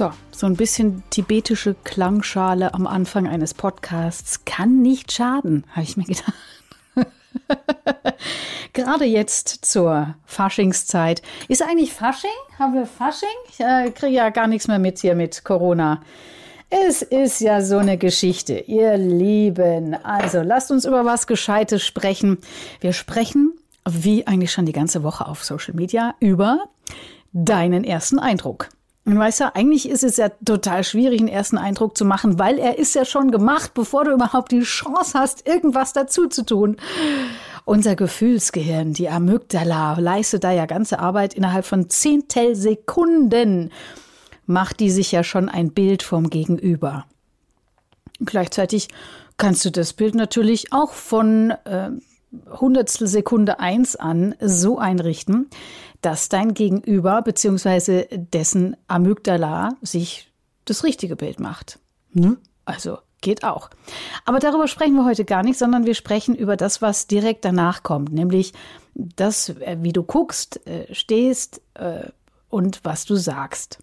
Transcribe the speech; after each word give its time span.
So, 0.00 0.12
so 0.30 0.46
ein 0.46 0.56
bisschen 0.56 1.02
tibetische 1.10 1.74
Klangschale 1.84 2.72
am 2.72 2.86
Anfang 2.86 3.28
eines 3.28 3.52
Podcasts 3.52 4.46
kann 4.46 4.80
nicht 4.80 5.12
schaden, 5.12 5.66
habe 5.72 5.82
ich 5.82 5.98
mir 5.98 6.04
gedacht. 6.04 6.32
Gerade 8.72 9.04
jetzt 9.04 9.66
zur 9.66 10.14
Faschingszeit. 10.24 11.20
Ist 11.48 11.62
eigentlich 11.62 11.92
Fasching? 11.92 12.30
Haben 12.58 12.72
wir 12.72 12.86
Fasching? 12.86 13.28
Ich 13.50 13.60
äh, 13.60 13.90
kriege 13.90 14.14
ja 14.14 14.30
gar 14.30 14.46
nichts 14.46 14.68
mehr 14.68 14.78
mit 14.78 15.00
hier 15.00 15.14
mit 15.14 15.44
Corona. 15.44 16.00
Es 16.70 17.02
ist 17.02 17.42
ja 17.42 17.60
so 17.60 17.76
eine 17.76 17.98
Geschichte, 17.98 18.54
ihr 18.54 18.96
Lieben. 18.96 19.94
Also 20.02 20.40
lasst 20.40 20.70
uns 20.70 20.86
über 20.86 21.04
was 21.04 21.26
Gescheites 21.26 21.84
sprechen. 21.84 22.38
Wir 22.80 22.94
sprechen, 22.94 23.52
wie 23.86 24.26
eigentlich 24.26 24.52
schon 24.52 24.64
die 24.64 24.72
ganze 24.72 25.02
Woche 25.02 25.26
auf 25.26 25.44
Social 25.44 25.74
Media, 25.74 26.14
über 26.20 26.70
deinen 27.34 27.84
ersten 27.84 28.18
Eindruck. 28.18 28.70
Und 29.10 29.18
weißt 29.18 29.40
du, 29.40 29.54
eigentlich 29.56 29.88
ist 29.88 30.04
es 30.04 30.18
ja 30.18 30.28
total 30.28 30.84
schwierig, 30.84 31.18
einen 31.18 31.28
ersten 31.28 31.58
Eindruck 31.58 31.98
zu 31.98 32.04
machen, 32.04 32.38
weil 32.38 32.60
er 32.60 32.78
ist 32.78 32.94
ja 32.94 33.04
schon 33.04 33.32
gemacht, 33.32 33.74
bevor 33.74 34.04
du 34.04 34.12
überhaupt 34.12 34.52
die 34.52 34.60
Chance 34.60 35.18
hast, 35.18 35.48
irgendwas 35.48 35.92
dazu 35.92 36.28
zu 36.28 36.46
tun. 36.46 36.76
Unser 37.64 37.96
Gefühlsgehirn, 37.96 38.92
die 38.92 39.08
Amygdala, 39.08 39.98
leistet 39.98 40.44
da 40.44 40.52
ja 40.52 40.66
ganze 40.66 41.00
Arbeit 41.00 41.34
innerhalb 41.34 41.64
von 41.64 41.90
Zehntelsekunden, 41.90 43.72
macht 44.46 44.78
die 44.78 44.92
sich 44.92 45.10
ja 45.10 45.24
schon 45.24 45.48
ein 45.48 45.72
Bild 45.72 46.04
vom 46.04 46.30
Gegenüber. 46.30 47.04
Gleichzeitig 48.20 48.90
kannst 49.38 49.64
du 49.64 49.70
das 49.70 49.92
Bild 49.92 50.14
natürlich 50.14 50.72
auch 50.72 50.92
von 50.92 51.50
äh, 51.64 51.90
Hundertstel 52.48 53.06
Sekunde 53.06 53.60
eins 53.60 53.96
an 53.96 54.34
so 54.40 54.78
einrichten, 54.78 55.48
dass 56.00 56.28
dein 56.28 56.54
Gegenüber 56.54 57.22
bzw. 57.22 58.06
dessen 58.16 58.76
Amygdala 58.88 59.70
sich 59.82 60.32
das 60.64 60.84
richtige 60.84 61.16
Bild 61.16 61.40
macht. 61.40 61.78
Ne? 62.12 62.36
Also 62.64 62.98
geht 63.20 63.44
auch. 63.44 63.70
Aber 64.24 64.38
darüber 64.38 64.68
sprechen 64.68 64.94
wir 64.94 65.04
heute 65.04 65.24
gar 65.24 65.42
nicht, 65.42 65.58
sondern 65.58 65.86
wir 65.86 65.94
sprechen 65.94 66.34
über 66.34 66.56
das, 66.56 66.80
was 66.80 67.06
direkt 67.06 67.44
danach 67.44 67.82
kommt, 67.82 68.12
nämlich 68.12 68.52
das, 68.94 69.50
äh, 69.50 69.76
wie 69.80 69.92
du 69.92 70.02
guckst, 70.02 70.66
äh, 70.66 70.92
stehst 70.94 71.60
äh, 71.74 72.08
und 72.48 72.80
was 72.84 73.04
du 73.04 73.16
sagst. 73.16 73.78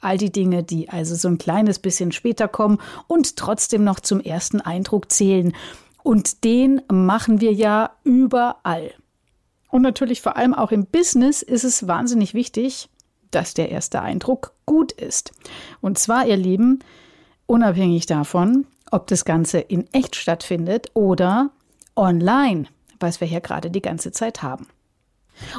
All 0.00 0.16
die 0.16 0.30
Dinge, 0.30 0.62
die 0.62 0.88
also 0.88 1.16
so 1.16 1.28
ein 1.28 1.38
kleines 1.38 1.80
bisschen 1.80 2.12
später 2.12 2.46
kommen 2.46 2.78
und 3.08 3.36
trotzdem 3.36 3.82
noch 3.84 4.00
zum 4.00 4.20
ersten 4.20 4.60
Eindruck 4.60 5.10
zählen. 5.10 5.54
Und 6.02 6.44
den 6.44 6.82
machen 6.90 7.40
wir 7.40 7.52
ja 7.52 7.90
überall. 8.04 8.92
Und 9.70 9.82
natürlich 9.82 10.22
vor 10.22 10.36
allem 10.36 10.54
auch 10.54 10.72
im 10.72 10.86
Business 10.86 11.42
ist 11.42 11.64
es 11.64 11.86
wahnsinnig 11.86 12.34
wichtig, 12.34 12.88
dass 13.30 13.54
der 13.54 13.70
erste 13.70 14.00
Eindruck 14.00 14.52
gut 14.64 14.92
ist. 14.92 15.32
Und 15.80 15.98
zwar, 15.98 16.26
ihr 16.26 16.36
Lieben, 16.36 16.78
unabhängig 17.46 18.06
davon, 18.06 18.66
ob 18.90 19.06
das 19.08 19.24
Ganze 19.24 19.58
in 19.58 19.86
echt 19.92 20.16
stattfindet 20.16 20.90
oder 20.94 21.50
online, 21.96 22.64
was 23.00 23.20
wir 23.20 23.28
hier 23.28 23.40
gerade 23.40 23.70
die 23.70 23.82
ganze 23.82 24.12
Zeit 24.12 24.42
haben. 24.42 24.66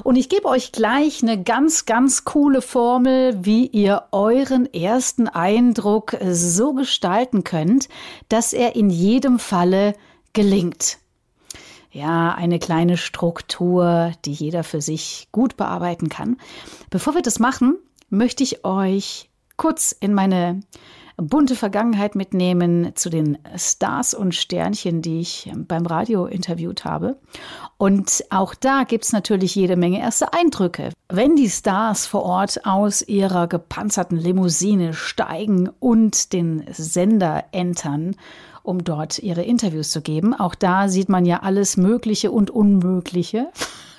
Und 0.03 0.17
ich 0.17 0.27
gebe 0.27 0.45
euch 0.45 0.71
gleich 0.71 1.23
eine 1.23 1.41
ganz, 1.41 1.85
ganz 1.85 2.25
coole 2.25 2.61
Formel, 2.61 3.45
wie 3.45 3.67
ihr 3.67 4.03
euren 4.11 4.71
ersten 4.73 5.27
Eindruck 5.27 6.17
so 6.31 6.73
gestalten 6.73 7.43
könnt, 7.43 7.87
dass 8.27 8.51
er 8.51 8.75
in 8.75 8.89
jedem 8.89 9.39
Falle 9.39 9.93
gelingt 10.33 10.99
ja, 11.91 12.33
eine 12.33 12.59
kleine 12.59 12.97
Struktur, 12.97 14.11
die 14.25 14.33
jeder 14.33 14.63
für 14.63 14.81
sich 14.81 15.27
gut 15.31 15.57
bearbeiten 15.57 16.09
kann. 16.09 16.37
Bevor 16.89 17.15
wir 17.15 17.21
das 17.21 17.39
machen, 17.39 17.77
möchte 18.09 18.43
ich 18.43 18.63
euch 18.63 19.29
kurz 19.57 19.91
in 19.91 20.13
meine 20.13 20.61
bunte 21.17 21.55
Vergangenheit 21.55 22.15
mitnehmen 22.15 22.93
zu 22.95 23.09
den 23.09 23.37
Stars 23.57 24.13
und 24.13 24.33
Sternchen, 24.33 25.01
die 25.01 25.19
ich 25.19 25.51
beim 25.53 25.85
Radio 25.85 26.25
interviewt 26.27 26.85
habe. 26.85 27.19
Und 27.77 28.23
auch 28.29 28.55
da 28.55 28.83
gibt 28.83 29.03
es 29.03 29.11
natürlich 29.11 29.53
jede 29.55 29.75
Menge 29.75 29.99
erste 29.99 30.31
Eindrücke. 30.31 30.91
Wenn 31.09 31.35
die 31.35 31.49
Stars 31.49 32.05
vor 32.05 32.23
Ort 32.23 32.65
aus 32.65 33.01
ihrer 33.01 33.47
gepanzerten 33.47 34.17
Limousine 34.17 34.93
steigen 34.93 35.69
und 35.79 36.31
den 36.31 36.63
Sender 36.71 37.45
entern 37.51 38.15
um 38.69 38.83
dort 38.83 39.19
ihre 39.19 39.41
Interviews 39.41 39.89
zu 39.89 40.01
geben. 40.01 40.33
Auch 40.33 40.53
da 40.53 40.87
sieht 40.87 41.09
man 41.09 41.25
ja 41.25 41.41
alles 41.41 41.75
Mögliche 41.75 42.31
und 42.31 42.51
Unmögliche. 42.51 43.49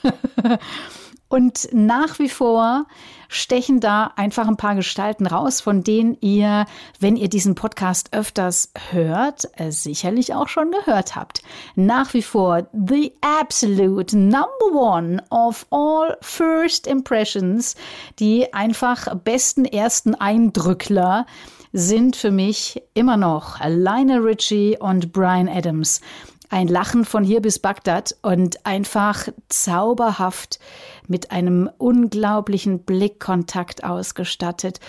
und 1.28 1.68
nach 1.72 2.20
wie 2.20 2.28
vor 2.28 2.86
stechen 3.28 3.80
da 3.80 4.12
einfach 4.16 4.46
ein 4.46 4.56
paar 4.56 4.76
Gestalten 4.76 5.26
raus, 5.26 5.60
von 5.60 5.82
denen 5.82 6.16
ihr, 6.20 6.66
wenn 7.00 7.16
ihr 7.16 7.28
diesen 7.28 7.56
Podcast 7.56 8.12
öfters 8.12 8.72
hört, 8.90 9.48
sicherlich 9.68 10.34
auch 10.34 10.48
schon 10.48 10.70
gehört 10.70 11.16
habt. 11.16 11.42
Nach 11.74 12.14
wie 12.14 12.22
vor 12.22 12.68
the 12.72 13.12
absolute 13.20 14.16
number 14.16 14.72
one 14.72 15.22
of 15.30 15.66
all 15.70 16.16
first 16.20 16.86
impressions, 16.86 17.74
die 18.20 18.52
einfach 18.54 19.14
besten 19.16 19.64
ersten 19.64 20.14
Eindrückler 20.14 21.26
sind 21.72 22.16
für 22.16 22.30
mich 22.30 22.82
immer 22.94 23.16
noch 23.16 23.60
Lionel 23.60 24.20
Richie 24.20 24.76
und 24.78 25.12
Brian 25.12 25.48
Adams. 25.48 26.00
Ein 26.48 26.66
Lachen 26.66 27.04
von 27.04 27.22
hier 27.22 27.40
bis 27.40 27.60
Bagdad 27.60 28.16
und 28.22 28.66
einfach 28.66 29.28
zauberhaft 29.48 30.58
mit 31.06 31.30
einem 31.30 31.70
unglaublichen 31.78 32.80
Blickkontakt 32.80 33.84
ausgestattet. 33.84 34.80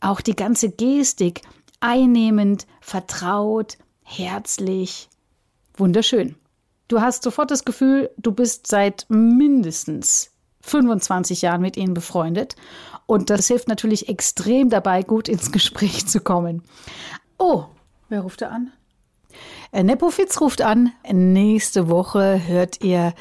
Auch 0.00 0.20
die 0.20 0.36
ganze 0.36 0.70
Gestik 0.70 1.42
einnehmend, 1.80 2.66
vertraut, 2.80 3.76
herzlich, 4.02 5.08
wunderschön. 5.76 6.36
Du 6.86 7.00
hast 7.00 7.24
sofort 7.24 7.50
das 7.50 7.64
Gefühl, 7.64 8.10
du 8.16 8.32
bist 8.32 8.66
seit 8.66 9.06
mindestens 9.08 10.30
25 10.62 11.42
Jahren 11.42 11.62
mit 11.62 11.76
ihnen 11.76 11.94
befreundet 11.94 12.56
und 13.06 13.30
das 13.30 13.48
hilft 13.48 13.68
natürlich 13.68 14.08
extrem 14.08 14.70
dabei, 14.70 15.02
gut 15.02 15.28
ins 15.28 15.50
Gespräch 15.52 16.06
zu 16.06 16.20
kommen. 16.20 16.62
Oh, 17.38 17.64
wer 18.08 18.20
ruft 18.20 18.42
da 18.42 18.48
an? 18.50 18.72
Äh, 19.72 19.82
Nepo 19.82 20.10
Fitz 20.10 20.40
ruft 20.40 20.62
an. 20.62 20.92
Nächste 21.10 21.88
Woche 21.88 22.46
hört 22.46 22.82
ihr 22.82 23.14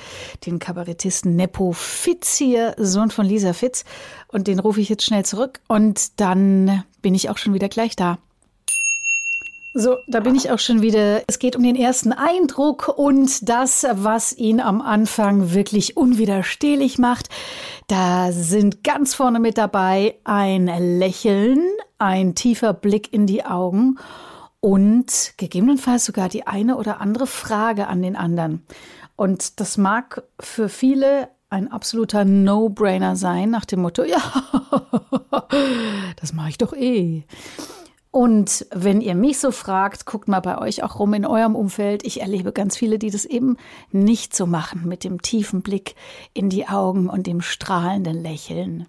den 0.46 0.60
Kabarettisten 0.60 1.36
Nepo 1.36 1.72
Fitz 1.72 2.38
hier, 2.38 2.76
Sohn 2.78 3.12
von 3.12 3.26
Lisa 3.26 3.54
Fitz. 3.54 3.86
Und 4.28 4.48
den 4.48 4.60
rufe 4.60 4.82
ich 4.82 4.90
jetzt 4.90 5.06
schnell 5.06 5.26
zurück. 5.26 5.60
Und 5.68 6.20
dann 6.20 6.84
bin 7.02 7.16
ich 7.16 7.30
auch 7.30 7.38
schon 7.38 7.54
wieder 7.54 7.70
gleich 7.70 7.96
da. 7.96 8.18
So, 9.79 9.95
da 10.07 10.19
bin 10.19 10.35
ich 10.35 10.51
auch 10.51 10.59
schon 10.59 10.81
wieder. 10.81 11.23
Es 11.28 11.40
geht 11.40 11.56
um 11.56 11.63
den 11.63 11.78
ersten 11.78 12.12
Eindruck 12.12 12.90
und 12.97 13.47
das, 13.47 13.88
was 13.90 14.38
ihn 14.38 14.59
am 14.59 14.81
Anfang 14.81 15.53
wirklich 15.53 15.95
unwiderstehlich 15.95 16.97
macht. 16.97 17.29
Da 17.88 18.34
sind 18.34 18.84
ganz 18.84 19.13
vorne 19.13 19.40
mit 19.40 19.57
dabei 19.57 20.16
ein 20.25 20.66
Lächeln, 21.00 21.62
ein 21.97 22.35
tiefer 22.35 22.73
Blick 22.73 23.14
in 23.14 23.26
die 23.26 23.46
Augen 23.46 23.99
und 24.59 25.31
gegebenenfalls 25.37 26.03
sogar 26.03 26.28
die 26.28 26.46
eine 26.46 26.75
oder 26.75 26.99
andere 26.99 27.25
Frage 27.25 27.87
an 27.87 28.02
den 28.02 28.17
anderen. 28.17 28.66
Und 29.16 29.61
das 29.61 29.78
mag 29.78 30.23
für 30.41 30.67
viele 30.67 31.29
ein 31.49 31.72
absoluter 31.72 32.25
No-Brainer 32.25 33.16
sein, 33.16 33.49
nach 33.49 33.64
dem 33.64 33.79
Motto, 33.79 34.03
ja, 34.03 34.22
das 36.20 36.34
mache 36.34 36.49
ich 36.49 36.58
doch 36.58 36.73
eh. 36.73 37.23
Und 38.11 38.66
wenn 38.72 39.02
ihr 39.02 39.14
mich 39.14 39.38
so 39.38 39.52
fragt, 39.52 40.06
guckt 40.06 40.28
mal 40.28 40.40
bei 40.40 40.58
euch 40.58 40.82
auch 40.84 40.97
rum 40.97 41.14
in 41.14 41.26
eurem 41.26 41.56
Umfeld. 41.56 42.03
Ich 42.03 42.22
erlebe 42.22 42.52
ganz 42.52 42.76
viele, 42.76 42.97
die 42.97 43.11
das 43.11 43.26
eben 43.26 43.58
nicht 43.91 44.35
so 44.35 44.47
machen 44.47 44.88
mit 44.88 45.03
dem 45.03 45.22
tiefen 45.22 45.61
Blick 45.61 45.96
in 46.34 46.50
die 46.50 46.67
Augen 46.67 47.08
und 47.08 47.28
dem 47.28 47.41
strahlenden 47.41 48.22
Lächeln. 48.22 48.88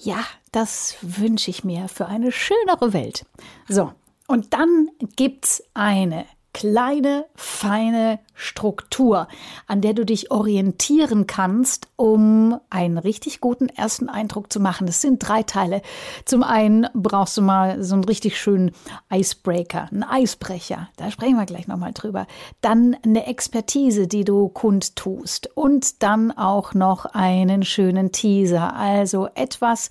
Ja, 0.00 0.24
das 0.52 0.96
wünsche 1.02 1.50
ich 1.50 1.64
mir 1.64 1.88
für 1.88 2.06
eine 2.06 2.32
schönere 2.32 2.92
Welt. 2.92 3.26
So, 3.68 3.92
und 4.26 4.54
dann 4.54 4.88
gibt's 5.16 5.62
eine 5.74 6.24
kleine, 6.52 7.24
feine 7.34 8.20
Struktur, 8.34 9.28
an 9.66 9.80
der 9.80 9.94
du 9.94 10.04
dich 10.04 10.30
orientieren 10.30 11.26
kannst, 11.26 11.88
um 11.96 12.58
einen 12.70 12.98
richtig 12.98 13.40
guten 13.40 13.68
ersten 13.68 14.08
Eindruck 14.08 14.52
zu 14.52 14.60
machen. 14.60 14.86
Das 14.86 15.00
sind 15.00 15.26
drei 15.26 15.42
Teile. 15.42 15.80
Zum 16.24 16.42
einen 16.42 16.88
brauchst 16.92 17.36
du 17.36 17.42
mal 17.42 17.82
so 17.82 17.94
einen 17.94 18.04
richtig 18.04 18.40
schönen 18.40 18.72
Icebreaker, 19.12 19.88
einen 19.90 20.02
Eisbrecher. 20.02 20.88
Da 20.96 21.10
sprechen 21.10 21.36
wir 21.36 21.46
gleich 21.46 21.68
nochmal 21.68 21.92
drüber. 21.92 22.26
Dann 22.60 22.96
eine 23.04 23.26
Expertise, 23.26 24.06
die 24.06 24.24
du 24.24 24.48
kundtust. 24.48 25.50
Und 25.54 26.02
dann 26.02 26.32
auch 26.32 26.74
noch 26.74 27.06
einen 27.06 27.62
schönen 27.62 28.12
Teaser. 28.12 28.74
Also 28.74 29.28
etwas, 29.34 29.88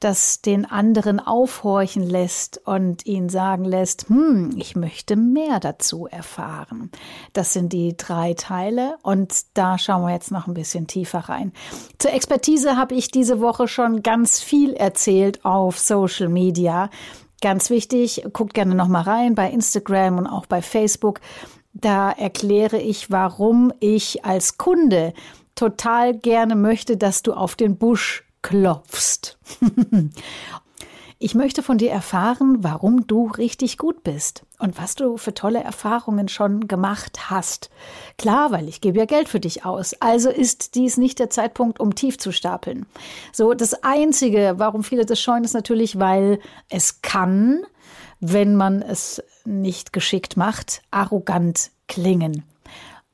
das 0.00 0.42
den 0.42 0.66
anderen 0.66 1.20
aufhorchen 1.20 2.02
lässt 2.02 2.60
und 2.66 3.06
ihn 3.06 3.28
sagen 3.28 3.64
lässt, 3.64 4.08
hm, 4.08 4.50
ich 4.56 4.74
möchte 4.76 5.16
mehr 5.16 5.60
dazu 5.60 5.93
dazu 5.94 6.06
erfahren. 6.06 6.90
Das 7.32 7.52
sind 7.52 7.72
die 7.72 7.96
drei 7.96 8.34
Teile 8.34 8.96
und 9.02 9.32
da 9.54 9.78
schauen 9.78 10.02
wir 10.02 10.12
jetzt 10.12 10.30
noch 10.30 10.46
ein 10.46 10.54
bisschen 10.54 10.86
tiefer 10.86 11.20
rein. 11.20 11.52
Zur 11.98 12.12
Expertise 12.12 12.76
habe 12.76 12.94
ich 12.94 13.10
diese 13.10 13.40
Woche 13.40 13.68
schon 13.68 14.02
ganz 14.02 14.40
viel 14.40 14.74
erzählt 14.74 15.44
auf 15.44 15.78
Social 15.78 16.28
Media. 16.28 16.90
Ganz 17.40 17.70
wichtig, 17.70 18.24
guckt 18.32 18.54
gerne 18.54 18.74
noch 18.74 18.88
mal 18.88 19.02
rein 19.02 19.34
bei 19.34 19.50
Instagram 19.50 20.18
und 20.18 20.26
auch 20.26 20.46
bei 20.46 20.62
Facebook. 20.62 21.20
Da 21.72 22.10
erkläre 22.10 22.78
ich, 22.78 23.10
warum 23.10 23.72
ich 23.80 24.24
als 24.24 24.58
Kunde 24.58 25.12
total 25.54 26.16
gerne 26.16 26.56
möchte, 26.56 26.96
dass 26.96 27.22
du 27.22 27.32
auf 27.32 27.54
den 27.56 27.76
Busch 27.76 28.24
klopfst. 28.42 29.38
Ich 31.24 31.34
möchte 31.34 31.62
von 31.62 31.78
dir 31.78 31.90
erfahren, 31.90 32.58
warum 32.60 33.06
du 33.06 33.28
richtig 33.28 33.78
gut 33.78 34.04
bist 34.04 34.44
und 34.58 34.76
was 34.76 34.94
du 34.94 35.16
für 35.16 35.32
tolle 35.32 35.64
Erfahrungen 35.64 36.28
schon 36.28 36.68
gemacht 36.68 37.30
hast. 37.30 37.70
Klar, 38.18 38.50
weil 38.50 38.68
ich 38.68 38.82
gebe 38.82 38.98
ja 38.98 39.06
Geld 39.06 39.30
für 39.30 39.40
dich 39.40 39.64
aus. 39.64 39.94
Also 40.02 40.28
ist 40.28 40.74
dies 40.74 40.98
nicht 40.98 41.18
der 41.18 41.30
Zeitpunkt, 41.30 41.80
um 41.80 41.94
tief 41.94 42.18
zu 42.18 42.30
stapeln. 42.30 42.84
So, 43.32 43.54
das 43.54 43.72
Einzige, 43.82 44.56
warum 44.58 44.84
viele 44.84 45.06
das 45.06 45.18
scheuen, 45.18 45.44
ist 45.44 45.54
natürlich, 45.54 45.98
weil 45.98 46.40
es 46.68 47.00
kann, 47.00 47.62
wenn 48.20 48.54
man 48.54 48.82
es 48.82 49.22
nicht 49.46 49.94
geschickt 49.94 50.36
macht, 50.36 50.82
arrogant 50.90 51.70
klingen. 51.88 52.44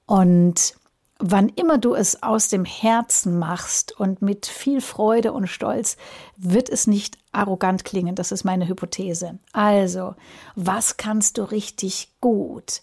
Und 0.07 0.75
Wann 1.23 1.51
immer 1.51 1.77
du 1.77 1.95
es 1.95 2.23
aus 2.23 2.49
dem 2.49 2.65
Herzen 2.65 3.39
machst 3.39 3.93
und 3.93 4.23
mit 4.23 4.47
viel 4.47 4.81
Freude 4.81 5.35
und 5.35 5.49
Stolz, 5.49 5.99
wird 6.39 6.71
es 6.71 6.87
nicht 6.87 7.19
arrogant 7.31 7.85
klingen. 7.85 8.15
Das 8.15 8.33
ist 8.33 8.43
meine 8.43 8.67
Hypothese. 8.67 9.39
Also, 9.53 10.15
was 10.57 10.97
kannst 10.97 11.37
du 11.37 11.43
richtig 11.43 12.15
gut? 12.23 12.81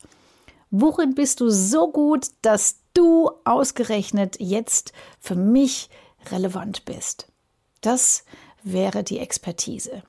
Worin 0.70 1.16
bist 1.16 1.40
du 1.40 1.50
so 1.50 1.92
gut, 1.92 2.28
dass 2.44 2.78
du 2.94 3.32
ausgerechnet 3.44 4.36
jetzt 4.40 4.94
für 5.20 5.36
mich 5.36 5.90
relevant 6.30 6.86
bist? 6.86 7.32
Das 7.82 8.24
wäre 8.62 9.04
die 9.04 9.18
Expertise. 9.18 10.04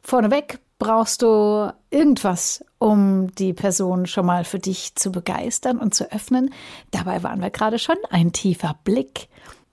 Vorneweg 0.00 0.60
brauchst 0.82 1.22
du 1.22 1.72
irgendwas, 1.90 2.64
um 2.80 3.32
die 3.36 3.52
Person 3.52 4.06
schon 4.06 4.26
mal 4.26 4.42
für 4.42 4.58
dich 4.58 4.96
zu 4.96 5.12
begeistern 5.12 5.78
und 5.78 5.94
zu 5.94 6.10
öffnen. 6.10 6.52
Dabei 6.90 7.22
waren 7.22 7.40
wir 7.40 7.50
gerade 7.50 7.78
schon 7.78 7.94
ein 8.10 8.32
tiefer 8.32 8.74
Blick. 8.82 9.28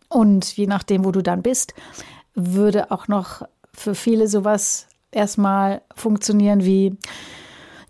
Und 0.07 0.55
je 0.55 0.67
nachdem, 0.67 1.05
wo 1.05 1.11
du 1.11 1.23
dann 1.23 1.41
bist, 1.41 1.73
würde 2.35 2.91
auch 2.91 3.07
noch 3.07 3.41
für 3.73 3.95
viele 3.95 4.27
sowas 4.27 4.85
erstmal 5.11 5.81
funktionieren 5.95 6.63
wie, 6.63 6.95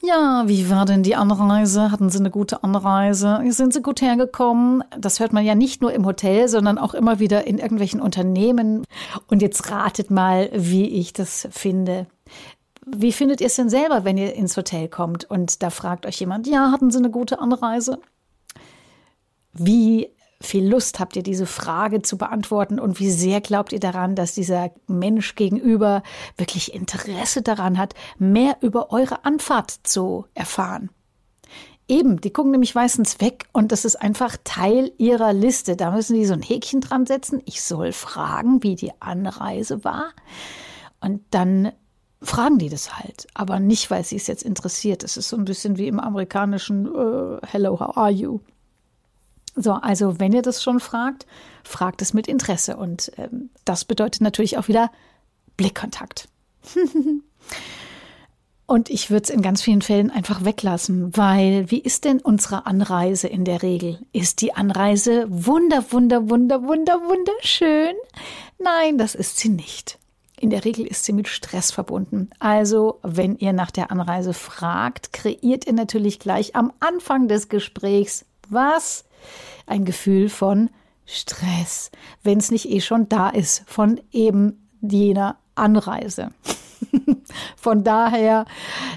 ja, 0.01 0.43
wie 0.45 0.69
war 0.69 0.85
denn 0.85 1.03
die 1.03 1.17
Anreise? 1.17 1.91
Hatten 1.91 2.09
Sie 2.09 2.19
eine 2.19 2.31
gute 2.31 2.63
Anreise? 2.63 3.41
Sind 3.49 3.73
Sie 3.73 3.81
gut 3.81 4.01
hergekommen? 4.01 4.81
Das 4.97 5.19
hört 5.19 5.33
man 5.33 5.43
ja 5.43 5.55
nicht 5.55 5.81
nur 5.81 5.91
im 5.91 6.05
Hotel, 6.05 6.47
sondern 6.47 6.77
auch 6.77 6.93
immer 6.93 7.19
wieder 7.19 7.45
in 7.47 7.57
irgendwelchen 7.57 7.99
Unternehmen. 7.99 8.85
Und 9.27 9.41
jetzt 9.41 9.69
ratet 9.69 10.09
mal, 10.09 10.49
wie 10.53 10.87
ich 10.87 11.11
das 11.11 11.49
finde. 11.51 12.07
Wie 12.95 13.11
findet 13.11 13.41
ihr 13.41 13.47
es 13.47 13.55
denn 13.55 13.69
selber, 13.69 14.03
wenn 14.03 14.17
ihr 14.17 14.33
ins 14.33 14.57
Hotel 14.57 14.87
kommt 14.87 15.29
und 15.29 15.61
da 15.63 15.69
fragt 15.69 16.05
euch 16.05 16.19
jemand, 16.19 16.47
ja, 16.47 16.71
hatten 16.71 16.91
Sie 16.91 16.97
eine 16.97 17.11
gute 17.11 17.39
Anreise? 17.39 17.99
Wie 19.53 20.15
viel 20.41 20.67
Lust 20.67 20.99
habt 20.99 21.15
ihr, 21.15 21.23
diese 21.23 21.45
Frage 21.45 22.01
zu 22.01 22.17
beantworten 22.17 22.79
und 22.79 22.99
wie 22.99 23.11
sehr 23.11 23.41
glaubt 23.41 23.73
ihr 23.73 23.79
daran, 23.79 24.15
dass 24.15 24.33
dieser 24.33 24.71
Mensch 24.87 25.35
gegenüber 25.35 26.01
wirklich 26.37 26.73
Interesse 26.73 27.41
daran 27.41 27.77
hat, 27.77 27.93
mehr 28.17 28.57
über 28.61 28.91
eure 28.91 29.25
Anfahrt 29.25 29.71
zu 29.83 30.25
erfahren? 30.33 30.89
Eben, 31.89 32.21
die 32.21 32.31
gucken 32.31 32.51
nämlich 32.51 32.75
meistens 32.75 33.19
weg 33.19 33.47
und 33.51 33.71
das 33.71 33.83
ist 33.83 33.95
einfach 33.95 34.37
Teil 34.43 34.91
ihrer 34.97 35.33
Liste. 35.33 35.75
Da 35.75 35.91
müssen 35.91 36.13
die 36.13 36.25
so 36.25 36.33
ein 36.33 36.43
Häkchen 36.43 36.81
dran 36.81 37.07
setzen. 37.07 37.41
Ich 37.45 37.63
soll 37.63 37.91
fragen, 37.93 38.61
wie 38.61 38.75
die 38.75 38.91
Anreise 39.01 39.83
war. 39.83 40.11
Und 41.01 41.21
dann 41.31 41.71
fragen 42.21 42.57
die 42.57 42.69
das 42.69 42.97
halt, 42.97 43.27
aber 43.33 43.59
nicht, 43.59 43.89
weil 43.91 44.03
sie 44.03 44.17
es 44.17 44.27
jetzt 44.27 44.43
interessiert. 44.43 45.03
Es 45.03 45.17
ist 45.17 45.29
so 45.29 45.37
ein 45.37 45.45
bisschen 45.45 45.77
wie 45.77 45.87
im 45.87 45.99
amerikanischen 45.99 46.87
uh, 46.87 47.39
Hello, 47.45 47.79
how 47.79 47.95
are 47.95 48.11
you? 48.11 48.41
So, 49.55 49.73
also 49.73 50.19
wenn 50.19 50.33
ihr 50.33 50.41
das 50.41 50.63
schon 50.63 50.79
fragt, 50.79 51.25
fragt 51.63 52.01
es 52.01 52.13
mit 52.13 52.27
Interesse 52.27 52.77
und 52.77 53.11
ähm, 53.17 53.49
das 53.65 53.85
bedeutet 53.85 54.21
natürlich 54.21 54.57
auch 54.57 54.67
wieder 54.67 54.91
Blickkontakt. 55.57 56.29
und 58.65 58.89
ich 58.89 59.09
würde 59.09 59.23
es 59.23 59.29
in 59.29 59.41
ganz 59.41 59.61
vielen 59.61 59.81
Fällen 59.81 60.11
einfach 60.11 60.45
weglassen, 60.45 61.15
weil 61.17 61.69
wie 61.71 61.79
ist 61.79 62.05
denn 62.05 62.19
unsere 62.19 62.65
Anreise 62.67 63.27
in 63.27 63.43
der 63.43 63.61
Regel? 63.61 63.99
Ist 64.13 64.41
die 64.41 64.53
Anreise 64.53 65.25
wunder, 65.29 65.91
wunder, 65.91 66.29
wunder, 66.29 66.63
wunder, 66.63 66.93
wunderschön? 66.95 67.95
Nein, 68.59 68.97
das 68.97 69.15
ist 69.15 69.37
sie 69.39 69.49
nicht. 69.49 69.98
In 70.39 70.49
der 70.49 70.63
Regel 70.63 70.87
ist 70.87 71.03
sie 71.03 71.11
mit 71.11 71.27
Stress 71.27 71.71
verbunden. 71.71 72.29
Also, 72.39 72.99
wenn 73.03 73.35
ihr 73.35 73.51
nach 73.51 73.71
der 73.71 73.91
Anreise 73.91 74.33
fragt, 74.33 75.11
kreiert 75.11 75.67
ihr 75.67 75.73
natürlich 75.73 76.17
gleich 76.19 76.55
am 76.55 76.71
Anfang 76.79 77.27
des 77.27 77.49
Gesprächs 77.49 78.25
was? 78.47 79.03
Ein 79.67 79.83
Gefühl 79.83 80.29
von 80.29 80.69
Stress, 81.05 81.91
wenn 82.23 82.37
es 82.37 82.51
nicht 82.51 82.69
eh 82.69 82.79
schon 82.79 83.09
da 83.09 83.29
ist, 83.29 83.63
von 83.67 83.99
eben 84.11 84.65
jener 84.81 85.37
Anreise. 85.55 86.31
Von 87.57 87.83
daher 87.83 88.45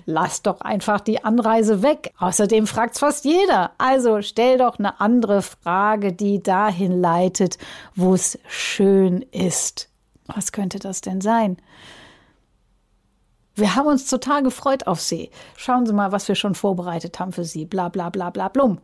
lass 0.06 0.43
doch 0.43 0.61
einfach 0.61 1.00
die 1.00 1.25
Anreise 1.25 1.83
weg. 1.83 2.12
Außerdem 2.19 2.67
fragt 2.69 2.99
fast 2.99 3.25
jeder. 3.25 3.73
Also 3.79 4.23
stell 4.23 4.59
doch 4.59 4.79
eine 4.79 5.00
andere 5.00 5.43
Frage, 5.43 6.12
die 6.12 6.43
dahin 6.43 7.00
leitet, 7.00 7.59
wo 7.97 8.15
es 8.15 8.39
schön 8.47 9.23
ist. 9.33 9.92
Was 10.34 10.52
könnte 10.52 10.79
das 10.79 11.00
denn 11.00 11.20
sein? 11.20 11.56
Wir 13.55 13.75
haben 13.75 13.87
uns 13.87 14.08
total 14.08 14.43
gefreut 14.43 14.86
auf 14.86 15.01
Sie. 15.01 15.31
Schauen 15.56 15.84
Sie 15.84 15.93
mal, 15.93 16.10
was 16.10 16.27
wir 16.27 16.34
schon 16.34 16.55
vorbereitet 16.55 17.19
haben 17.20 17.32
für 17.32 17.44
Sie. 17.44 17.67
Bla 17.67 17.89
bla 17.91 18.08
bla 18.08 18.31
bla 18.31 18.48
blum. 18.48 18.79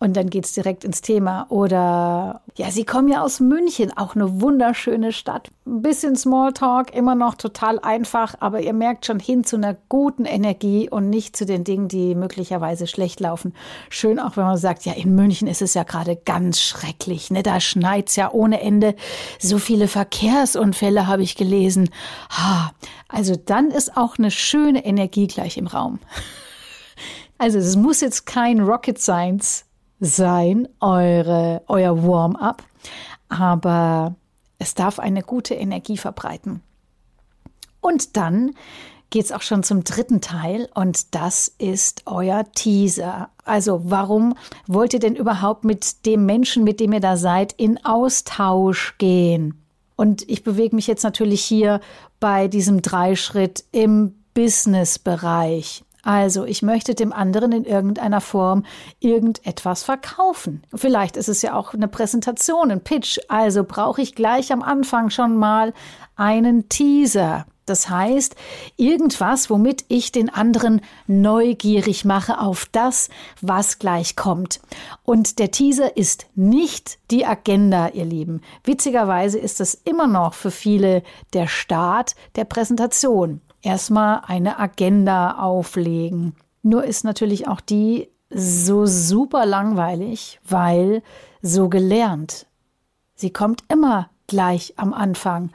Und 0.00 0.16
dann 0.16 0.30
geht's 0.30 0.52
direkt 0.52 0.84
ins 0.84 1.00
Thema. 1.00 1.46
Oder 1.48 2.42
ja, 2.54 2.70
Sie 2.70 2.84
kommen 2.84 3.08
ja 3.08 3.22
aus 3.22 3.40
München, 3.40 3.96
auch 3.96 4.14
eine 4.14 4.40
wunderschöne 4.40 5.12
Stadt. 5.12 5.50
Ein 5.66 5.82
bisschen 5.82 6.14
Smalltalk, 6.14 6.94
immer 6.94 7.16
noch 7.16 7.34
total 7.34 7.80
einfach, 7.80 8.36
aber 8.38 8.60
ihr 8.60 8.72
merkt 8.72 9.06
schon 9.06 9.18
hin 9.18 9.42
zu 9.42 9.56
einer 9.56 9.76
guten 9.88 10.24
Energie 10.24 10.88
und 10.88 11.10
nicht 11.10 11.36
zu 11.36 11.46
den 11.46 11.64
Dingen, 11.64 11.88
die 11.88 12.14
möglicherweise 12.14 12.86
schlecht 12.86 13.18
laufen. 13.18 13.54
Schön 13.90 14.20
auch, 14.20 14.36
wenn 14.36 14.44
man 14.44 14.56
sagt, 14.56 14.84
ja, 14.84 14.92
in 14.92 15.16
München 15.16 15.48
ist 15.48 15.62
es 15.62 15.74
ja 15.74 15.82
gerade 15.82 16.14
ganz 16.14 16.60
schrecklich. 16.60 17.32
Ne? 17.32 17.42
Da 17.42 17.58
schneit's 17.58 18.14
ja 18.14 18.30
ohne 18.30 18.60
Ende. 18.60 18.94
So 19.40 19.58
viele 19.58 19.88
Verkehrsunfälle 19.88 21.08
habe 21.08 21.22
ich 21.24 21.34
gelesen. 21.34 21.90
Ha, 22.30 22.72
also 23.08 23.34
dann 23.34 23.72
ist 23.72 23.96
auch 23.96 24.16
eine 24.16 24.30
schöne 24.30 24.84
Energie 24.84 25.26
gleich 25.26 25.56
im 25.56 25.66
Raum. 25.66 25.98
Also 27.40 27.58
es 27.58 27.76
muss 27.76 28.00
jetzt 28.00 28.26
kein 28.26 28.58
Rocket 28.58 29.00
Science 29.00 29.67
sein, 30.00 30.68
eure, 30.80 31.62
euer 31.66 32.06
Warm-up, 32.06 32.62
aber 33.28 34.14
es 34.58 34.74
darf 34.74 34.98
eine 34.98 35.22
gute 35.22 35.54
Energie 35.54 35.96
verbreiten. 35.96 36.62
Und 37.80 38.16
dann 38.16 38.52
geht 39.10 39.24
es 39.24 39.32
auch 39.32 39.42
schon 39.42 39.62
zum 39.62 39.84
dritten 39.84 40.20
Teil 40.20 40.68
und 40.74 41.14
das 41.14 41.48
ist 41.58 42.02
euer 42.06 42.44
Teaser. 42.52 43.30
Also 43.44 43.80
warum 43.84 44.34
wollt 44.66 44.92
ihr 44.92 45.00
denn 45.00 45.16
überhaupt 45.16 45.64
mit 45.64 46.04
dem 46.04 46.26
Menschen, 46.26 46.64
mit 46.64 46.80
dem 46.80 46.92
ihr 46.92 47.00
da 47.00 47.16
seid, 47.16 47.52
in 47.54 47.84
Austausch 47.84 48.96
gehen? 48.98 49.64
Und 49.96 50.28
ich 50.28 50.44
bewege 50.44 50.76
mich 50.76 50.86
jetzt 50.86 51.02
natürlich 51.02 51.42
hier 51.42 51.80
bei 52.20 52.48
diesem 52.48 52.82
Dreischritt 52.82 53.64
im 53.72 54.14
Business-Bereich. 54.34 55.84
Also, 56.02 56.44
ich 56.44 56.62
möchte 56.62 56.94
dem 56.94 57.12
anderen 57.12 57.52
in 57.52 57.64
irgendeiner 57.64 58.20
Form 58.20 58.64
irgendetwas 59.00 59.82
verkaufen. 59.82 60.62
Vielleicht 60.74 61.16
ist 61.16 61.28
es 61.28 61.42
ja 61.42 61.54
auch 61.54 61.74
eine 61.74 61.88
Präsentation, 61.88 62.70
ein 62.70 62.82
Pitch. 62.82 63.18
Also 63.28 63.64
brauche 63.64 64.02
ich 64.02 64.14
gleich 64.14 64.52
am 64.52 64.62
Anfang 64.62 65.10
schon 65.10 65.36
mal 65.36 65.74
einen 66.16 66.68
Teaser. 66.68 67.46
Das 67.68 67.90
heißt, 67.90 68.34
irgendwas, 68.76 69.50
womit 69.50 69.84
ich 69.88 70.10
den 70.10 70.30
anderen 70.30 70.80
neugierig 71.06 72.04
mache 72.04 72.40
auf 72.40 72.66
das, 72.72 73.10
was 73.42 73.78
gleich 73.78 74.16
kommt. 74.16 74.60
Und 75.02 75.38
der 75.38 75.50
Teaser 75.50 75.96
ist 75.96 76.26
nicht 76.34 76.98
die 77.10 77.26
Agenda, 77.26 77.88
ihr 77.88 78.06
Lieben. 78.06 78.40
Witzigerweise 78.64 79.38
ist 79.38 79.60
das 79.60 79.74
immer 79.74 80.06
noch 80.06 80.32
für 80.32 80.50
viele 80.50 81.02
der 81.34 81.46
Start 81.46 82.14
der 82.36 82.44
Präsentation. 82.44 83.42
Erstmal 83.68 84.22
eine 84.26 84.58
Agenda 84.58 85.32
auflegen. 85.32 86.34
Nur 86.62 86.84
ist 86.84 87.04
natürlich 87.04 87.48
auch 87.48 87.60
die 87.60 88.08
so 88.30 88.86
super 88.86 89.44
langweilig, 89.44 90.40
weil 90.42 91.02
so 91.42 91.68
gelernt. 91.68 92.46
Sie 93.14 93.30
kommt 93.30 93.64
immer 93.68 94.08
gleich 94.26 94.72
am 94.78 94.94
Anfang 94.94 95.50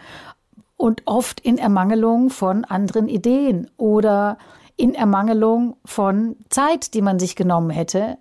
und 0.77 1.01
oft 1.07 1.39
in 1.39 1.57
Ermangelung 1.57 2.29
von 2.29 2.65
anderen 2.65 3.07
Ideen 3.07 3.71
oder 3.77 4.37
in 4.77 4.93
Ermangelung 4.93 5.77
von 5.83 6.35
Zeit, 6.49 6.93
die 6.93 7.01
man 7.01 7.17
sich 7.17 7.35
genommen 7.35 7.71
hätte, 7.71 8.19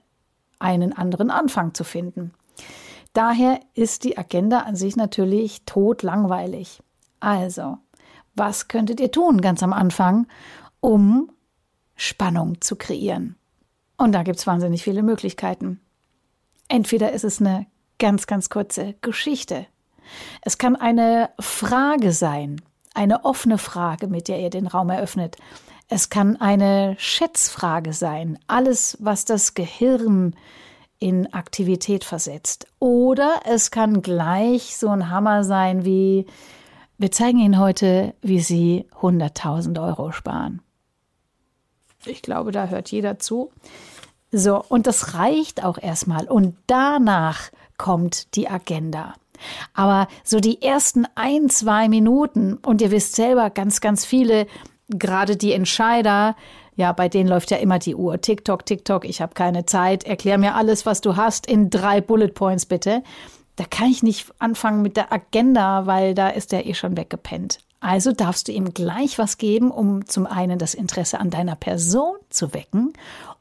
einen 0.58 0.94
anderen 0.94 1.30
Anfang 1.30 1.74
zu 1.74 1.84
finden. 1.84 2.32
Daher 3.12 3.60
ist 3.74 4.04
die 4.04 4.16
Agenda 4.16 4.60
an 4.60 4.74
sich 4.74 4.96
natürlich 4.96 5.66
totlangweilig. 5.66 6.82
Also, 7.20 7.76
was 8.34 8.68
könntet 8.68 9.00
ihr 9.00 9.10
tun 9.10 9.40
ganz 9.40 9.62
am 9.62 9.72
Anfang, 9.72 10.26
um 10.80 11.30
Spannung 11.96 12.60
zu 12.60 12.76
kreieren? 12.76 13.36
Und 13.96 14.12
da 14.12 14.22
gibt 14.22 14.38
es 14.38 14.46
wahnsinnig 14.46 14.82
viele 14.82 15.02
Möglichkeiten. 15.02 15.80
Entweder 16.68 17.12
ist 17.12 17.24
es 17.24 17.40
eine 17.40 17.66
ganz, 17.98 18.26
ganz 18.26 18.48
kurze 18.48 18.94
Geschichte, 19.00 19.66
es 20.42 20.58
kann 20.58 20.76
eine 20.76 21.30
Frage 21.40 22.12
sein, 22.12 22.60
eine 22.94 23.24
offene 23.24 23.58
Frage, 23.58 24.06
mit 24.06 24.28
der 24.28 24.40
ihr 24.40 24.50
den 24.50 24.66
Raum 24.66 24.90
eröffnet. 24.90 25.36
Es 25.88 26.10
kann 26.10 26.36
eine 26.36 26.96
Schätzfrage 26.98 27.92
sein, 27.92 28.38
alles, 28.46 28.96
was 29.00 29.24
das 29.24 29.54
Gehirn 29.54 30.34
in 30.98 31.32
Aktivität 31.32 32.04
versetzt. 32.04 32.66
Oder 32.78 33.40
es 33.44 33.70
kann 33.70 34.02
gleich 34.02 34.76
so 34.76 34.88
ein 34.88 35.10
Hammer 35.10 35.44
sein 35.44 35.84
wie, 35.84 36.26
wir 36.98 37.10
zeigen 37.10 37.38
Ihnen 37.38 37.58
heute, 37.58 38.14
wie 38.22 38.40
Sie 38.40 38.86
100.000 39.00 39.82
Euro 39.82 40.12
sparen. 40.12 40.62
Ich 42.04 42.22
glaube, 42.22 42.52
da 42.52 42.66
hört 42.66 42.90
jeder 42.90 43.18
zu. 43.18 43.50
So, 44.30 44.62
und 44.68 44.86
das 44.86 45.14
reicht 45.14 45.62
auch 45.64 45.78
erstmal. 45.78 46.26
Und 46.26 46.56
danach 46.66 47.50
kommt 47.76 48.34
die 48.34 48.48
Agenda. 48.48 49.14
Aber 49.74 50.08
so 50.24 50.40
die 50.40 50.62
ersten 50.62 51.06
ein, 51.14 51.48
zwei 51.48 51.88
Minuten, 51.88 52.54
und 52.54 52.80
ihr 52.80 52.90
wisst 52.90 53.16
selber, 53.16 53.50
ganz, 53.50 53.80
ganz 53.80 54.04
viele, 54.04 54.46
gerade 54.88 55.36
die 55.36 55.52
Entscheider, 55.52 56.36
ja, 56.74 56.92
bei 56.92 57.08
denen 57.08 57.28
läuft 57.28 57.50
ja 57.50 57.58
immer 57.58 57.78
die 57.78 57.94
Uhr. 57.94 58.20
TikTok, 58.20 58.64
TikTok, 58.64 59.04
ich 59.04 59.20
habe 59.20 59.34
keine 59.34 59.66
Zeit. 59.66 60.04
Erklär 60.04 60.38
mir 60.38 60.54
alles, 60.54 60.86
was 60.86 61.02
du 61.02 61.16
hast, 61.16 61.46
in 61.46 61.68
drei 61.68 62.00
Bullet 62.00 62.28
Points 62.28 62.64
bitte. 62.64 63.02
Da 63.56 63.64
kann 63.64 63.90
ich 63.90 64.02
nicht 64.02 64.32
anfangen 64.38 64.82
mit 64.82 64.96
der 64.96 65.12
Agenda, 65.12 65.86
weil 65.86 66.14
da 66.14 66.28
ist 66.28 66.52
er 66.52 66.66
eh 66.66 66.74
schon 66.74 66.96
weggepennt. 66.96 67.58
Also 67.80 68.12
darfst 68.12 68.48
du 68.48 68.52
ihm 68.52 68.72
gleich 68.72 69.18
was 69.18 69.38
geben, 69.38 69.70
um 69.70 70.06
zum 70.06 70.26
einen 70.26 70.58
das 70.58 70.74
Interesse 70.74 71.18
an 71.18 71.30
deiner 71.30 71.56
Person 71.56 72.16
zu 72.30 72.54
wecken 72.54 72.92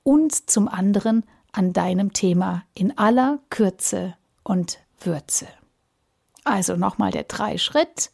und 0.03 0.49
zum 0.49 0.67
anderen 0.67 1.23
an 1.51 1.73
deinem 1.73 2.11
Thema 2.13 2.63
in 2.73 2.97
aller 2.97 3.39
Kürze 3.49 4.15
und 4.43 4.79
Würze. 4.99 5.47
Also 6.43 6.75
nochmal 6.75 7.11
der 7.11 7.23
drei 7.23 7.57
Schritt. 7.57 8.11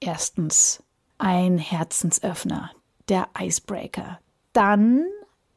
Erstens 0.00 0.82
ein 1.16 1.58
Herzensöffner, 1.58 2.70
der 3.08 3.28
Icebreaker. 3.38 4.20
Dann 4.52 5.04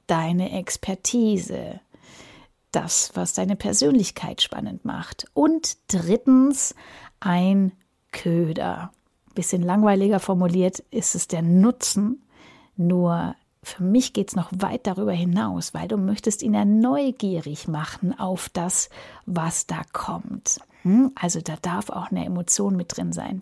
deine 0.07 0.51
Expertise, 0.57 1.81
das, 2.71 3.11
was 3.15 3.33
deine 3.33 3.55
Persönlichkeit 3.55 4.41
spannend 4.41 4.85
macht. 4.85 5.25
Und 5.33 5.77
drittens 5.87 6.75
ein 7.19 7.71
Köder. 8.11 8.91
Bisschen 9.35 9.61
langweiliger 9.61 10.19
formuliert 10.19 10.79
ist 10.91 11.15
es 11.15 11.27
der 11.27 11.41
Nutzen, 11.41 12.21
nur 12.75 13.35
für 13.63 13.83
mich 13.83 14.13
geht 14.13 14.29
es 14.29 14.35
noch 14.35 14.51
weit 14.53 14.87
darüber 14.87 15.11
hinaus, 15.11 15.73
weil 15.73 15.87
du 15.87 15.97
möchtest 15.97 16.41
ihn 16.41 16.53
ja 16.53 16.65
neugierig 16.65 17.67
machen 17.67 18.17
auf 18.17 18.49
das, 18.49 18.89
was 19.25 19.67
da 19.67 19.81
kommt. 19.93 20.59
Hm? 20.83 21.11
Also 21.15 21.41
da 21.41 21.53
darf 21.61 21.89
auch 21.89 22.11
eine 22.11 22.25
Emotion 22.25 22.75
mit 22.75 22.97
drin 22.97 23.13
sein. 23.13 23.41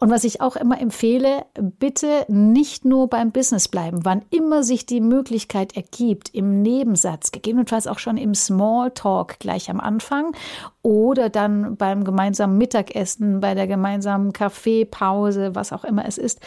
Und 0.00 0.10
was 0.10 0.24
ich 0.24 0.40
auch 0.40 0.56
immer 0.56 0.80
empfehle, 0.80 1.46
bitte 1.54 2.24
nicht 2.28 2.84
nur 2.84 3.08
beim 3.08 3.30
Business 3.30 3.68
bleiben, 3.68 4.04
wann 4.04 4.22
immer 4.30 4.64
sich 4.64 4.84
die 4.86 5.00
Möglichkeit 5.00 5.76
ergibt, 5.76 6.34
im 6.34 6.62
Nebensatz, 6.62 7.30
gegebenenfalls 7.30 7.86
auch 7.86 8.00
schon 8.00 8.16
im 8.16 8.34
Smalltalk 8.34 9.38
gleich 9.38 9.70
am 9.70 9.80
Anfang 9.80 10.32
oder 10.82 11.30
dann 11.30 11.76
beim 11.76 12.02
gemeinsamen 12.04 12.58
Mittagessen, 12.58 13.40
bei 13.40 13.54
der 13.54 13.68
gemeinsamen 13.68 14.32
Kaffeepause, 14.32 15.54
was 15.54 15.72
auch 15.72 15.84
immer 15.84 16.04
es 16.06 16.18
ist, 16.18 16.40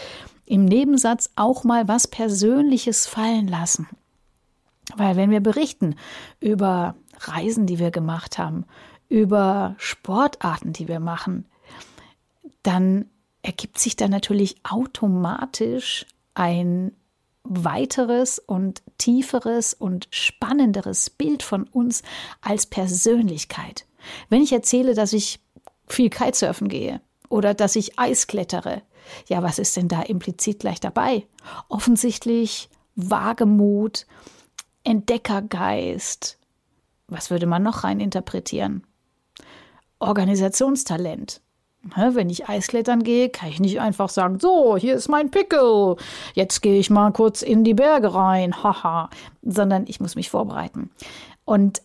im 0.45 0.65
Nebensatz 0.65 1.29
auch 1.35 1.63
mal 1.63 1.87
was 1.87 2.07
Persönliches 2.07 3.07
fallen 3.07 3.47
lassen. 3.47 3.87
Weil 4.95 5.15
wenn 5.15 5.31
wir 5.31 5.41
berichten 5.41 5.95
über 6.39 6.95
Reisen, 7.19 7.65
die 7.65 7.79
wir 7.79 7.91
gemacht 7.91 8.37
haben, 8.37 8.65
über 9.09 9.75
Sportarten, 9.77 10.73
die 10.73 10.87
wir 10.87 10.99
machen, 10.99 11.45
dann 12.63 13.05
ergibt 13.41 13.79
sich 13.79 13.95
da 13.95 14.07
natürlich 14.07 14.57
automatisch 14.63 16.05
ein 16.33 16.91
weiteres 17.43 18.39
und 18.39 18.81
tieferes 18.97 19.73
und 19.73 20.07
spannenderes 20.11 21.09
Bild 21.09 21.43
von 21.43 21.63
uns 21.63 22.03
als 22.41 22.65
Persönlichkeit. 22.65 23.85
Wenn 24.29 24.41
ich 24.41 24.51
erzähle, 24.51 24.93
dass 24.93 25.13
ich 25.13 25.39
viel 25.87 26.09
Kitesurfen 26.09 26.67
gehe 26.67 27.01
oder 27.29 27.53
dass 27.53 27.75
ich 27.75 27.97
Eis 27.97 28.27
klettere, 28.27 28.81
ja, 29.27 29.41
was 29.41 29.59
ist 29.59 29.77
denn 29.77 29.87
da 29.87 30.01
implizit 30.01 30.59
gleich 30.59 30.81
dabei? 30.81 31.25
Offensichtlich 31.69 32.69
Wagemut, 32.95 34.05
Entdeckergeist. 34.83 36.37
Was 37.07 37.29
würde 37.29 37.45
man 37.45 37.63
noch 37.63 37.83
rein 37.83 37.99
interpretieren? 37.99 38.86
Organisationstalent. 39.99 41.41
Wenn 41.95 42.29
ich 42.29 42.49
Eisklettern 42.49 43.03
gehe, 43.03 43.29
kann 43.29 43.49
ich 43.49 43.59
nicht 43.59 43.79
einfach 43.79 44.09
sagen, 44.09 44.39
so, 44.39 44.75
hier 44.77 44.95
ist 44.95 45.07
mein 45.07 45.31
Pickel, 45.31 45.95
jetzt 46.33 46.61
gehe 46.61 46.79
ich 46.79 46.89
mal 46.89 47.11
kurz 47.11 47.41
in 47.41 47.63
die 47.63 47.75
Berge 47.75 48.13
rein, 48.13 48.61
haha, 48.61 49.09
sondern 49.41 49.85
ich 49.87 49.99
muss 49.99 50.15
mich 50.15 50.29
vorbereiten. 50.29 50.89
Und 51.45 51.81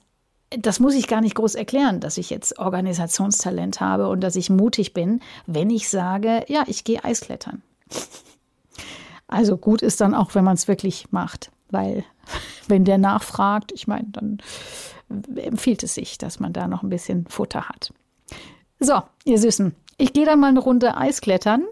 das 0.50 0.80
muss 0.80 0.94
ich 0.94 1.06
gar 1.06 1.20
nicht 1.20 1.34
groß 1.34 1.54
erklären, 1.54 2.00
dass 2.00 2.18
ich 2.18 2.30
jetzt 2.30 2.58
Organisationstalent 2.58 3.80
habe 3.80 4.08
und 4.08 4.20
dass 4.20 4.36
ich 4.36 4.50
mutig 4.50 4.92
bin, 4.92 5.20
wenn 5.46 5.70
ich 5.70 5.88
sage, 5.88 6.44
ja, 6.48 6.64
ich 6.66 6.84
gehe 6.84 7.04
Eisklettern. 7.04 7.62
Also 9.28 9.56
gut 9.56 9.82
ist 9.82 10.00
dann 10.00 10.14
auch, 10.14 10.34
wenn 10.34 10.44
man 10.44 10.54
es 10.54 10.68
wirklich 10.68 11.10
macht, 11.10 11.50
weil 11.70 12.04
wenn 12.68 12.84
der 12.84 12.98
nachfragt, 12.98 13.72
ich 13.72 13.86
meine, 13.86 14.08
dann 14.08 14.38
empfiehlt 15.36 15.82
es 15.82 15.94
sich, 15.94 16.18
dass 16.18 16.40
man 16.40 16.52
da 16.52 16.68
noch 16.68 16.82
ein 16.82 16.90
bisschen 16.90 17.26
Futter 17.26 17.68
hat. 17.68 17.92
So, 18.82 19.00
ihr 19.24 19.38
Süßen, 19.38 19.76
ich 19.96 20.12
gehe 20.12 20.26
dann 20.26 20.40
mal 20.40 20.48
eine 20.48 20.58
Runde 20.58 20.96
Eisklettern 20.96 21.62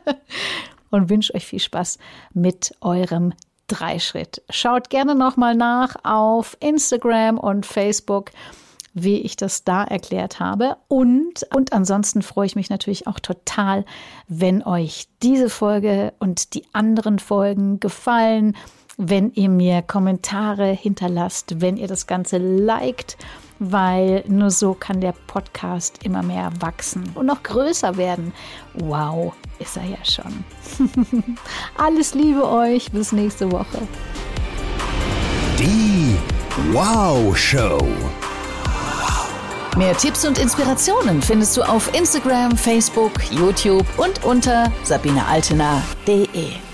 und 0.90 1.10
wünsche 1.10 1.34
euch 1.34 1.44
viel 1.44 1.58
Spaß 1.58 1.98
mit 2.32 2.74
eurem 2.80 3.34
Dreischritt. 3.68 4.42
Schaut 4.48 4.88
gerne 4.88 5.14
nochmal 5.14 5.54
nach 5.54 5.96
auf 6.02 6.56
Instagram 6.60 7.38
und 7.38 7.66
Facebook 7.66 8.30
wie 8.92 9.18
ich 9.18 9.36
das 9.36 9.62
da 9.62 9.84
erklärt 9.84 10.40
habe. 10.40 10.76
Und, 10.88 11.46
und 11.54 11.72
ansonsten 11.72 12.22
freue 12.22 12.46
ich 12.46 12.56
mich 12.56 12.70
natürlich 12.70 13.06
auch 13.06 13.20
total, 13.20 13.84
wenn 14.26 14.64
euch 14.64 15.06
diese 15.22 15.48
Folge 15.48 16.12
und 16.18 16.54
die 16.54 16.64
anderen 16.72 17.20
Folgen 17.20 17.78
gefallen, 17.78 18.56
wenn 18.96 19.30
ihr 19.32 19.48
mir 19.48 19.82
Kommentare 19.82 20.72
hinterlasst, 20.72 21.60
wenn 21.60 21.76
ihr 21.76 21.86
das 21.86 22.08
Ganze 22.08 22.38
liked 22.38 23.16
weil 23.60 24.24
nur 24.26 24.50
so 24.50 24.74
kann 24.74 25.00
der 25.00 25.14
Podcast 25.26 26.02
immer 26.02 26.22
mehr 26.22 26.50
wachsen 26.58 27.04
und 27.14 27.26
noch 27.26 27.42
größer 27.42 27.96
werden. 27.96 28.32
Wow, 28.74 29.34
ist 29.58 29.76
er 29.76 29.84
ja 29.84 30.04
schon. 30.04 30.44
Alles 31.76 32.14
Liebe 32.14 32.48
euch, 32.48 32.90
bis 32.90 33.12
nächste 33.12 33.52
Woche. 33.52 33.86
Die 35.58 36.16
Wow 36.72 37.36
Show. 37.36 37.86
Mehr 39.76 39.96
Tipps 39.96 40.26
und 40.26 40.38
Inspirationen 40.38 41.22
findest 41.22 41.56
du 41.56 41.62
auf 41.62 41.94
Instagram, 41.94 42.56
Facebook, 42.56 43.12
YouTube 43.30 43.86
und 43.98 44.24
unter 44.24 44.72
sabinealtener.de. 44.82 46.69